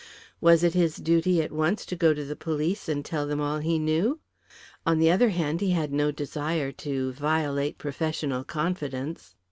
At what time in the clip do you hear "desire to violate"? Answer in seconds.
6.09-7.77